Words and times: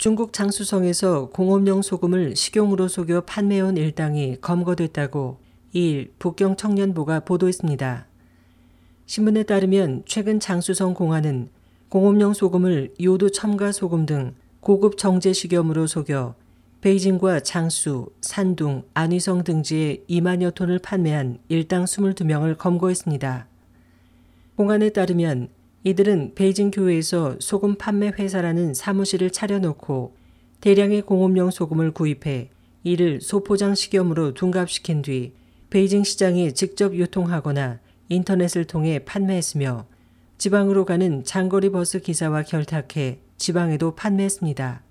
중국 0.00 0.32
장수성에서 0.32 1.28
공업용 1.28 1.82
소금을 1.82 2.34
식용으로 2.34 2.88
속여 2.88 3.20
판매해온 3.26 3.76
일당이 3.76 4.38
검거됐다고 4.40 5.36
2일 5.74 6.12
북경 6.18 6.56
청년보가 6.56 7.20
보도했습니다. 7.20 8.06
신문에 9.04 9.42
따르면 9.42 10.04
최근 10.06 10.40
장수성 10.40 10.94
공안은 10.94 11.50
공업용 11.90 12.32
소금을 12.32 12.94
요도 12.98 13.28
첨가 13.28 13.72
소금 13.72 14.06
등 14.06 14.34
고급 14.60 14.96
정제 14.96 15.34
식염으로 15.34 15.86
속여 15.86 16.34
베이징과 16.80 17.40
장수, 17.40 18.08
산둥, 18.22 18.84
안위성 18.94 19.44
등지에 19.44 20.04
2만여 20.08 20.54
톤을 20.54 20.78
판매한 20.78 21.40
일당 21.50 21.84
22명을 21.84 22.56
검거했습니다. 22.56 23.46
공안에 24.56 24.88
따르면 24.88 25.50
이들은 25.82 26.34
베이징 26.34 26.70
교회에서 26.70 27.36
소금 27.40 27.76
판매 27.76 28.08
회사라는 28.08 28.74
사무실을 28.74 29.30
차려놓고 29.30 30.14
대량의 30.60 31.02
공업용 31.02 31.50
소금을 31.50 31.92
구입해 31.92 32.50
이를 32.82 33.20
소포장 33.20 33.74
식염으로 33.74 34.34
둔갑시킨 34.34 35.02
뒤 35.02 35.32
베이징 35.70 36.04
시장에 36.04 36.50
직접 36.50 36.94
유통하거나 36.94 37.78
인터넷을 38.10 38.64
통해 38.66 38.98
판매했으며 38.98 39.86
지방으로 40.36 40.84
가는 40.84 41.24
장거리 41.24 41.70
버스 41.70 42.00
기사와 42.00 42.42
결탁해 42.42 43.18
지방에도 43.38 43.94
판매했습니다. 43.94 44.82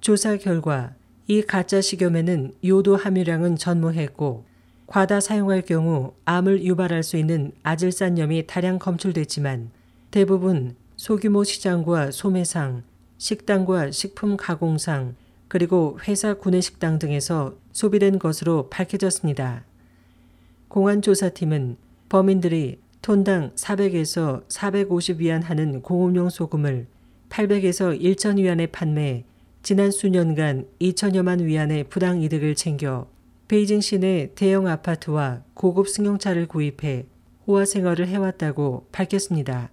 조사 0.00 0.36
결과 0.36 0.94
이 1.26 1.40
가짜 1.40 1.80
식염에는 1.80 2.52
요도 2.62 2.96
함유량은 2.96 3.56
전무했고 3.56 4.44
과다 4.86 5.20
사용할 5.20 5.62
경우 5.62 6.12
암을 6.26 6.62
유발할 6.62 7.02
수 7.02 7.16
있는 7.16 7.52
아질산염이 7.62 8.46
다량 8.46 8.78
검출됐지만 8.78 9.70
대부분 10.14 10.76
소규모 10.94 11.42
시장과 11.42 12.12
소매상, 12.12 12.84
식당과 13.18 13.90
식품 13.90 14.36
가공상, 14.36 15.16
그리고 15.48 15.98
회사 16.06 16.34
구내식당 16.34 17.00
등에서 17.00 17.56
소비된 17.72 18.20
것으로 18.20 18.70
밝혀졌습니다. 18.70 19.64
공안조사팀은 20.68 21.78
범인들이 22.08 22.78
톤당 23.02 23.56
400에서 23.56 24.46
450위안 24.46 25.42
하는 25.42 25.82
공업용 25.82 26.30
소금을 26.30 26.86
800에서 27.28 28.00
1,000위안에 28.00 28.70
판매 28.70 29.24
지난 29.64 29.90
수년간 29.90 30.68
2천여만 30.80 31.42
위안의 31.42 31.88
부당 31.88 32.22
이득을 32.22 32.54
챙겨 32.54 33.08
베이징 33.48 33.80
시내 33.80 34.30
대형 34.36 34.68
아파트와 34.68 35.42
고급 35.54 35.88
승용차를 35.88 36.46
구입해 36.46 37.06
호화 37.48 37.64
생활을 37.64 38.06
해왔다고 38.06 38.86
밝혔습니다. 38.92 39.70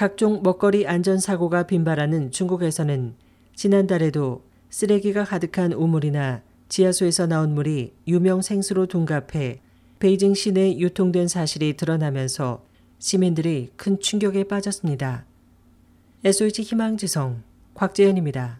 각종 0.00 0.40
먹거리 0.42 0.86
안전사고가 0.86 1.64
빈발하는 1.64 2.30
중국에서는 2.30 3.16
지난달에도 3.54 4.42
쓰레기가 4.70 5.24
가득한 5.24 5.74
우물이나 5.74 6.40
지하수에서 6.70 7.26
나온 7.26 7.54
물이 7.54 7.92
유명 8.08 8.40
생수로 8.40 8.86
둔갑해 8.86 9.60
베이징 9.98 10.32
시내에 10.32 10.78
유통된 10.78 11.28
사실이 11.28 11.76
드러나면서 11.76 12.64
시민들이 12.98 13.72
큰 13.76 14.00
충격에 14.00 14.44
빠졌습니다. 14.44 15.26
SOH 16.24 16.62
희망지성 16.62 17.42
곽재현입니다. 17.74 18.58